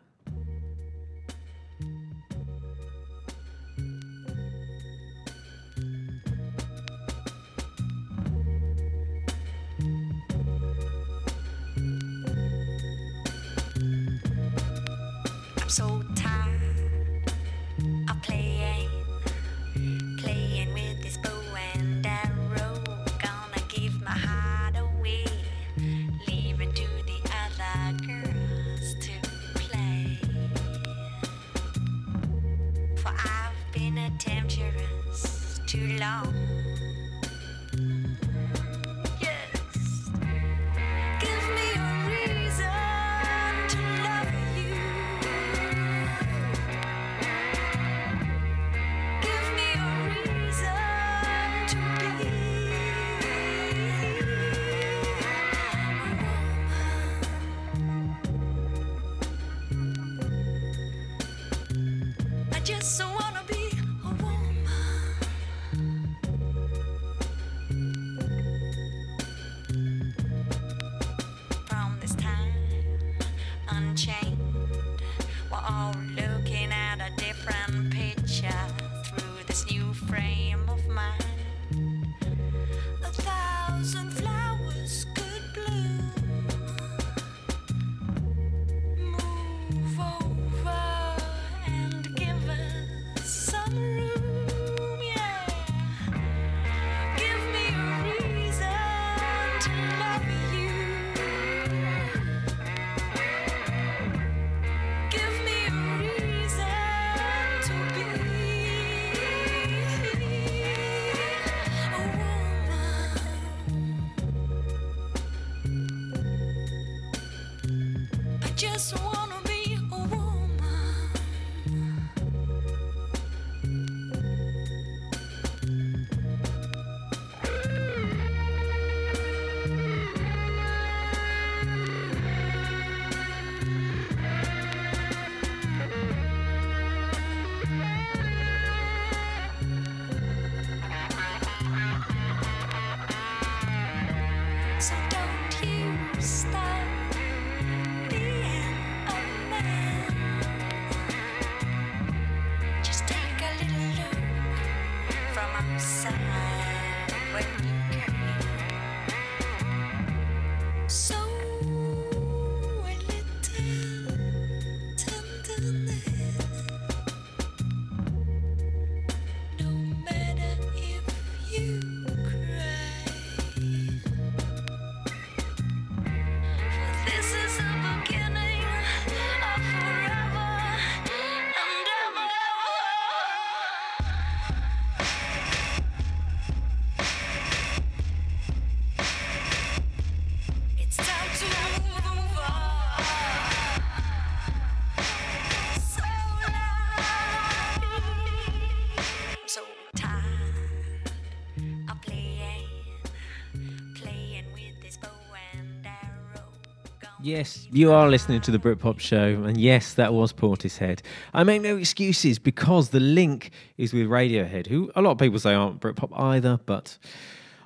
Yes, 207.25 207.69
you 207.71 207.93
are 207.93 208.11
listening 208.11 208.41
to 208.41 208.51
the 208.51 208.59
Britpop 208.59 208.99
show, 208.99 209.45
and 209.45 209.57
yes, 209.57 209.95
that 209.95 210.13
was 210.13 210.33
Portishead. 210.33 211.03
I 211.33 211.45
make 211.45 211.63
no 211.63 211.77
excuses 211.77 212.41
because 212.41 212.89
the 212.89 212.99
link 212.99 213.53
is 213.79 213.93
with 213.93 214.09
Radiohead, 214.09 214.67
who 214.67 214.91
a 214.97 215.03
lot 215.03 215.13
of 215.13 215.19
people 215.19 215.39
say 215.39 215.55
aren't 215.55 215.79
Britpop 215.79 216.11
either, 216.19 216.59
but 216.67 216.99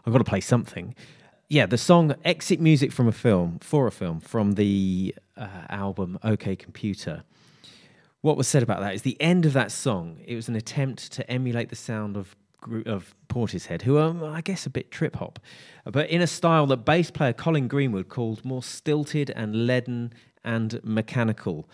I've 0.05 0.13
got 0.13 0.19
to 0.19 0.25
play 0.25 0.43
something. 0.43 0.95
Yeah, 1.49 1.65
the 1.65 1.79
song 1.79 2.15
Exit 2.23 2.61
Music 2.61 2.93
from 2.93 3.09
a 3.09 3.13
Film, 3.13 3.59
for 3.61 3.87
a 3.87 3.91
film, 3.91 4.21
from 4.21 4.53
the 4.53 5.15
uh, 5.39 5.49
album 5.71 6.19
OK 6.23 6.55
Computer. 6.57 7.23
What 8.21 8.37
was 8.37 8.47
said 8.47 8.63
about 8.63 8.81
that 8.81 8.95
is 8.95 9.03
the 9.03 9.19
end 9.23 9.47
of 9.47 9.55
that 9.55 9.73
song, 9.73 10.19
it 10.27 10.35
was 10.35 10.49
an 10.49 10.57
attempt 10.57 11.13
to 11.13 11.31
emulate 11.31 11.71
the 11.71 11.77
sound 11.77 12.19
of 12.19 12.37
gr- 12.67 12.83
of 12.87 13.15
Portishead, 13.29 13.83
who 13.83 13.97
are, 13.97 14.25
I 14.25 14.41
guess, 14.41 14.67
a 14.67 14.71
bit 14.71 14.91
trip 14.91 15.17
hop, 15.17 15.39
but 15.85 16.11
in 16.11 16.21
a 16.21 16.27
style 16.27 16.67
that 16.67 16.85
bass 16.85 17.11
player 17.11 17.33
Colin 17.33 17.69
Greenwood 17.69 18.09
called 18.09 18.45
more 18.45 18.63
stilted 18.63 19.31
and 19.31 19.67
leaden 19.67 20.13
and 20.45 20.81
mechanical. 20.83 21.69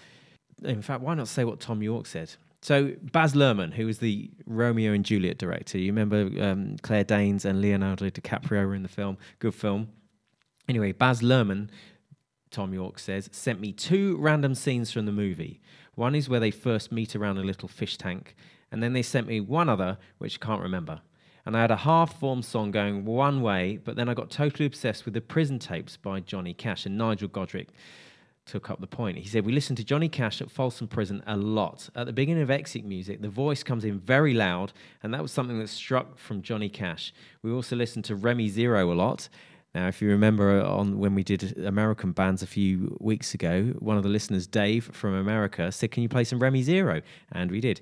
In 0.62 0.82
fact, 0.82 1.02
why 1.02 1.14
not 1.14 1.28
say 1.28 1.44
what 1.44 1.60
Thom 1.60 1.82
Yorke 1.82 2.06
said? 2.06 2.34
So 2.60 2.92
Baz 3.02 3.34
Luhrmann, 3.34 3.72
who 3.72 3.86
was 3.86 3.98
the 3.98 4.30
Romeo 4.46 4.92
and 4.92 5.04
Juliet 5.04 5.36
director, 5.36 5.78
you 5.78 5.92
remember 5.92 6.30
um, 6.40 6.76
Claire 6.82 7.02
Danes 7.02 7.44
and 7.44 7.60
Leonardo 7.60 8.08
DiCaprio 8.08 8.66
were 8.66 8.74
in 8.74 8.84
the 8.84 8.88
film. 8.88 9.18
Good 9.40 9.54
film. 9.54 9.88
Anyway, 10.68 10.92
Baz 10.92 11.22
Luhrmann, 11.22 11.70
Thom 12.52 12.72
Yorke 12.72 13.00
says, 13.00 13.28
sent 13.32 13.60
me 13.60 13.72
two 13.72 14.16
random 14.18 14.54
scenes 14.54 14.92
from 14.92 15.06
the 15.06 15.12
movie. 15.12 15.60
One 15.96 16.14
is 16.14 16.28
where 16.28 16.38
they 16.38 16.52
first 16.52 16.92
meet 16.92 17.16
around 17.16 17.38
a 17.38 17.42
little 17.42 17.68
fish 17.68 17.98
tank, 17.98 18.36
and 18.72 18.82
then 18.82 18.94
they 18.94 19.02
sent 19.02 19.28
me 19.28 19.38
one 19.38 19.68
other, 19.68 19.98
which 20.18 20.38
I 20.42 20.44
can't 20.44 20.62
remember. 20.62 21.00
And 21.44 21.56
I 21.56 21.60
had 21.60 21.70
a 21.70 21.76
half 21.76 22.18
formed 22.18 22.44
song 22.44 22.70
going 22.70 23.04
one 23.04 23.42
way, 23.42 23.76
but 23.76 23.96
then 23.96 24.08
I 24.08 24.14
got 24.14 24.30
totally 24.30 24.66
obsessed 24.66 25.04
with 25.04 25.14
the 25.14 25.20
prison 25.20 25.58
tapes 25.58 25.96
by 25.96 26.20
Johnny 26.20 26.54
Cash 26.54 26.86
and 26.86 26.96
Nigel 26.96 27.28
Godrich 27.28 27.68
took 28.44 28.70
up 28.70 28.80
the 28.80 28.86
point. 28.86 29.18
He 29.18 29.28
said, 29.28 29.44
We 29.44 29.52
listen 29.52 29.76
to 29.76 29.84
Johnny 29.84 30.08
Cash 30.08 30.40
at 30.40 30.50
Folsom 30.50 30.88
Prison 30.88 31.22
a 31.26 31.36
lot. 31.36 31.88
At 31.94 32.06
the 32.06 32.12
beginning 32.12 32.42
of 32.42 32.50
Exit 32.50 32.84
Music, 32.84 33.22
the 33.22 33.28
voice 33.28 33.62
comes 33.62 33.84
in 33.84 33.98
very 33.98 34.34
loud, 34.34 34.72
and 35.02 35.12
that 35.14 35.22
was 35.22 35.32
something 35.32 35.58
that 35.58 35.68
struck 35.68 36.18
from 36.18 36.42
Johnny 36.42 36.68
Cash. 36.68 37.12
We 37.42 37.52
also 37.52 37.76
listened 37.76 38.04
to 38.06 38.16
Remy 38.16 38.48
Zero 38.48 38.92
a 38.92 38.94
lot. 38.94 39.28
Now, 39.74 39.88
if 39.88 40.02
you 40.02 40.08
remember 40.08 40.60
uh, 40.60 40.68
on 40.68 40.98
when 40.98 41.14
we 41.14 41.22
did 41.22 41.58
American 41.64 42.12
bands 42.12 42.42
a 42.42 42.46
few 42.46 42.96
weeks 43.00 43.32
ago, 43.32 43.74
one 43.78 43.96
of 43.96 44.02
the 44.02 44.08
listeners, 44.08 44.46
Dave 44.46 44.90
from 44.92 45.14
America, 45.14 45.72
said, 45.72 45.90
Can 45.90 46.02
you 46.02 46.08
play 46.08 46.24
some 46.24 46.38
Remy 46.38 46.62
Zero? 46.62 47.00
And 47.30 47.50
we 47.50 47.60
did. 47.60 47.80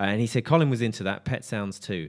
Uh, 0.00 0.04
and 0.04 0.20
he 0.20 0.26
said 0.26 0.46
Colin 0.46 0.70
was 0.70 0.80
into 0.80 1.02
that, 1.02 1.26
Pet 1.26 1.44
Sounds 1.44 1.78
too. 1.78 2.08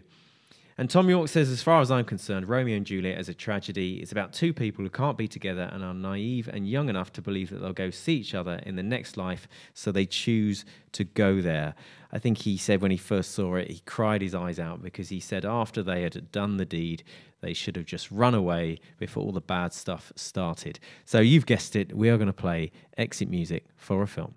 And 0.78 0.90
Thom 0.90 1.10
Yorke 1.10 1.28
says, 1.28 1.50
as 1.50 1.62
far 1.62 1.82
as 1.82 1.92
I'm 1.92 2.06
concerned, 2.06 2.48
Romeo 2.48 2.78
and 2.78 2.86
Juliet 2.86 3.18
as 3.18 3.28
a 3.28 3.34
tragedy 3.34 4.02
is 4.02 4.12
about 4.12 4.32
two 4.32 4.54
people 4.54 4.84
who 4.84 4.90
can't 4.90 5.18
be 5.18 5.28
together 5.28 5.70
and 5.74 5.84
are 5.84 5.94
naive 5.94 6.48
and 6.48 6.68
young 6.68 6.88
enough 6.88 7.12
to 7.14 7.22
believe 7.22 7.50
that 7.50 7.60
they'll 7.60 7.74
go 7.74 7.90
see 7.90 8.16
each 8.16 8.34
other 8.34 8.62
in 8.66 8.78
the 8.78 8.82
next 8.82 9.18
life, 9.18 9.48
so 9.74 9.92
they 9.92 10.06
choose 10.06 10.64
to 10.94 11.04
go 11.04 11.42
there. 11.42 11.76
I 12.14 12.20
think 12.20 12.40
he 12.40 12.56
said 12.56 12.82
when 12.82 12.92
he 12.92 12.98
first 12.98 13.32
saw 13.32 13.56
it, 13.56 13.70
he 13.70 13.82
cried 13.86 14.22
his 14.22 14.34
eyes 14.34 14.58
out 14.58 14.82
because 14.82 15.10
he 15.10 15.20
said 15.20 15.46
after 15.46 15.84
they 15.84 16.02
had 16.02 16.32
done 16.32 16.56
the 16.58 16.66
deed, 16.66 17.04
they 17.42 17.54
should 17.54 17.76
have 17.76 17.86
just 17.86 18.10
run 18.10 18.34
away 18.34 18.80
before 18.98 19.24
all 19.24 19.34
the 19.34 19.42
bad 19.42 19.74
stuff 19.74 20.14
started. 20.16 20.80
So 21.06 21.20
you've 21.20 21.46
guessed 21.46 21.76
it, 21.76 21.96
we 21.96 22.10
are 22.10 22.18
going 22.18 22.28
to 22.28 22.34
play 22.34 22.72
exit 22.98 23.30
music 23.30 23.66
for 23.76 24.02
a 24.02 24.08
film. 24.08 24.36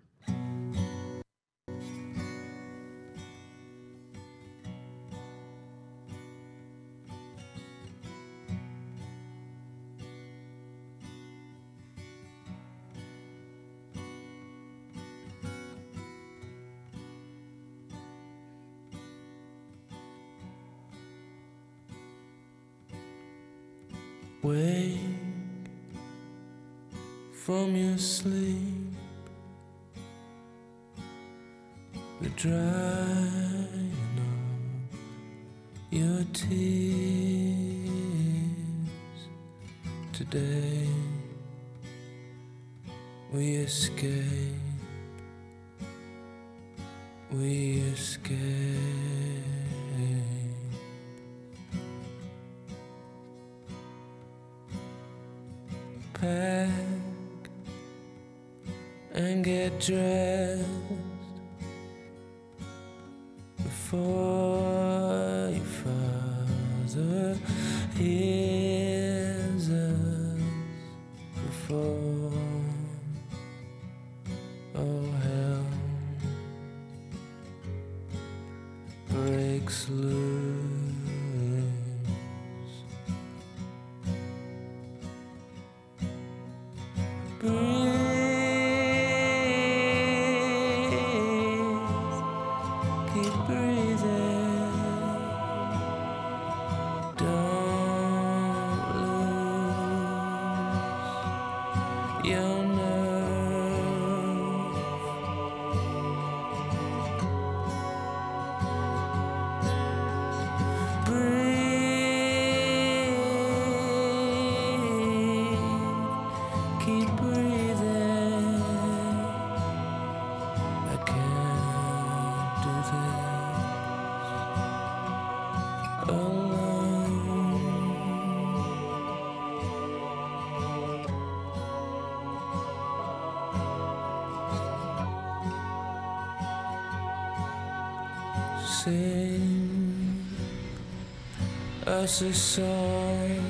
Us 142.04 142.20
a 142.20 142.34
song, 142.34 143.40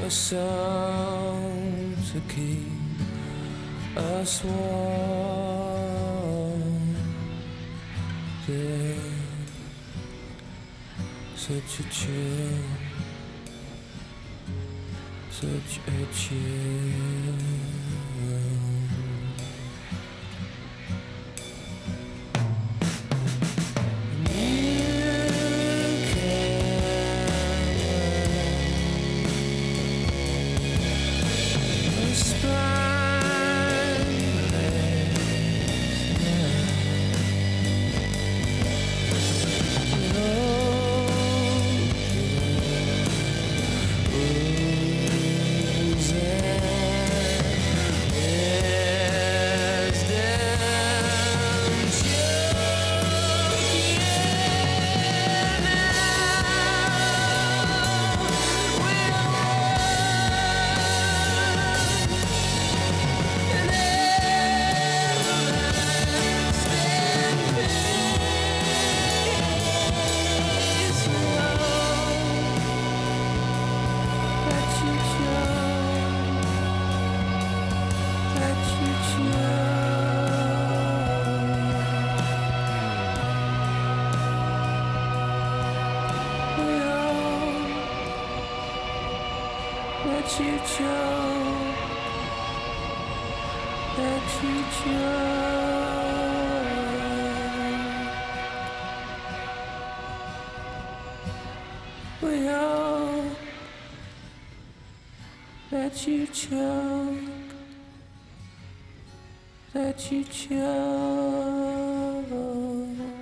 a 0.00 0.08
song 0.08 1.96
to 2.12 2.20
keep 2.32 2.70
us 3.96 4.44
warm. 4.44 5.72
There's 8.46 9.00
such 11.34 11.80
a 11.80 11.82
chill, 11.90 12.62
such 15.30 15.80
a 15.88 16.06
chill. 16.14 17.55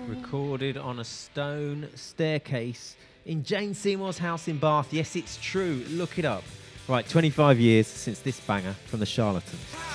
Recorded 0.08 0.76
on 0.76 0.98
a 0.98 1.04
stone 1.04 1.88
staircase 1.94 2.96
in 3.24 3.44
Jane 3.44 3.74
Seymour's 3.74 4.18
house 4.18 4.48
in 4.48 4.58
Bath. 4.58 4.92
Yes, 4.92 5.14
it's 5.14 5.38
true. 5.40 5.84
Look 5.90 6.18
it 6.18 6.24
up. 6.24 6.42
Right, 6.86 7.08
25 7.08 7.58
years 7.60 7.86
since 7.86 8.20
this 8.20 8.38
banger 8.40 8.74
from 8.86 9.00
the 9.00 9.06
Charlatans. 9.06 9.93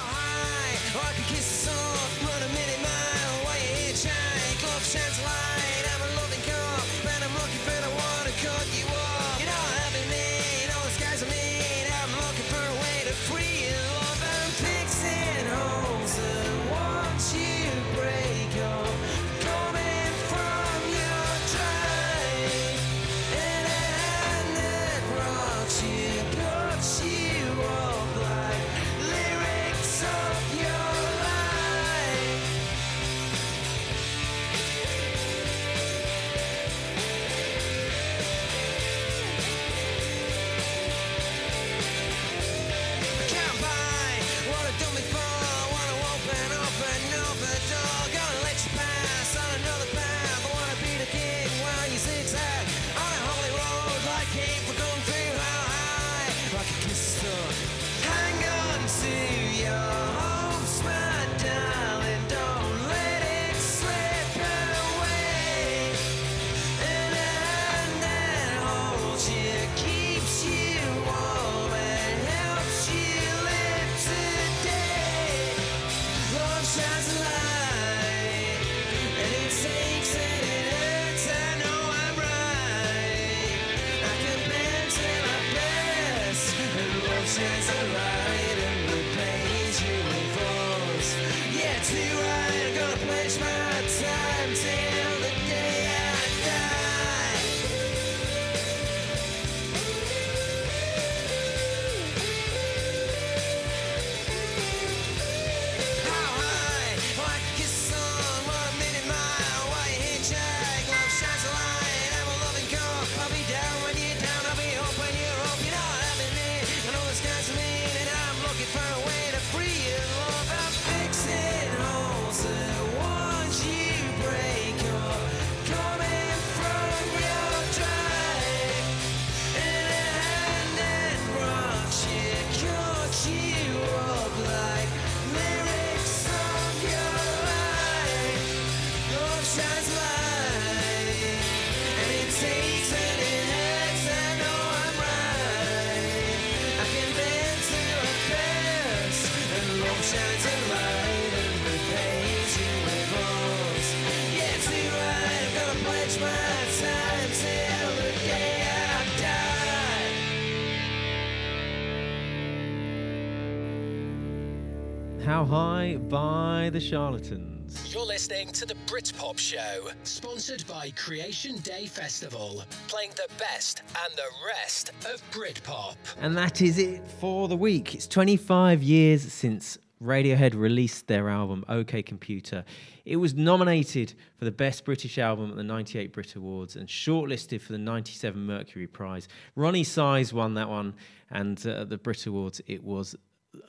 The 166.80 166.86
Charlatans. 166.86 167.94
You're 167.94 168.06
listening 168.06 168.54
to 168.54 168.66
the 168.66 168.76
Britpop 168.86 169.38
Show, 169.38 169.90
sponsored 170.04 170.64
by 170.66 170.92
Creation 170.92 171.58
Day 171.58 171.88
Festival, 171.88 172.64
playing 172.88 173.10
the 173.18 173.28
best 173.38 173.82
and 174.02 174.16
the 174.16 174.30
rest 174.48 174.92
of 175.04 175.22
Britpop. 175.32 175.98
And 176.22 176.38
that 176.38 176.62
is 176.62 176.78
it 176.78 177.06
for 177.06 177.50
the 177.50 177.58
week. 177.58 177.96
It's 177.96 178.08
25 178.08 178.82
years 178.82 179.24
since 179.24 179.78
Radiohead 180.02 180.54
released 180.56 181.08
their 181.08 181.28
album 181.28 181.66
OK 181.68 182.02
Computer. 182.02 182.64
It 183.04 183.18
was 183.18 183.34
nominated 183.34 184.14
for 184.38 184.46
the 184.46 184.52
Best 184.52 184.86
British 184.86 185.18
Album 185.18 185.50
at 185.50 185.58
the 185.58 185.64
98 185.64 186.14
Brit 186.14 186.36
Awards 186.38 186.78
and 186.78 186.88
shortlisted 186.88 187.60
for 187.60 187.74
the 187.74 187.78
97 187.78 188.42
Mercury 188.42 188.88
Prize. 188.88 189.28
Roni 189.58 189.86
Size 189.86 190.32
won 190.32 190.54
that 190.54 190.70
one, 190.70 190.94
and 191.30 191.62
uh, 191.68 191.82
at 191.82 191.90
the 191.90 191.98
Brit 191.98 192.26
Awards 192.26 192.62
it 192.68 192.82
was 192.82 193.18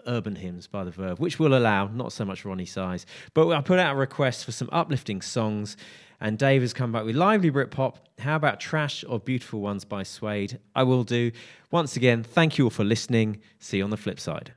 Urban 0.06 0.36
Hymns 0.36 0.66
by 0.66 0.84
The 0.84 0.90
Verve, 0.90 1.20
which 1.20 1.38
will 1.38 1.56
allow 1.56 1.88
not 1.88 2.12
so 2.12 2.24
much 2.24 2.44
Roni 2.44 2.68
Size. 2.68 3.06
But 3.34 3.50
I 3.50 3.60
put 3.60 3.78
out 3.78 3.94
a 3.94 3.98
request 3.98 4.44
for 4.44 4.52
some 4.52 4.68
uplifting 4.72 5.22
songs, 5.22 5.76
and 6.20 6.38
Dave 6.38 6.60
has 6.62 6.72
come 6.72 6.92
back 6.92 7.04
with 7.04 7.16
lively 7.16 7.50
Britpop. 7.50 7.96
How 8.18 8.36
about 8.36 8.60
Trash 8.60 9.04
or 9.08 9.18
Beautiful 9.18 9.60
Ones 9.60 9.84
by 9.84 10.02
Suede? 10.02 10.58
I 10.74 10.82
will 10.82 11.04
do. 11.04 11.32
Once 11.70 11.96
again, 11.96 12.22
thank 12.22 12.58
you 12.58 12.64
all 12.64 12.70
for 12.70 12.84
listening. 12.84 13.40
See 13.58 13.78
you 13.78 13.84
on 13.84 13.90
the 13.90 13.96
flip 13.96 14.20
side. 14.20 14.52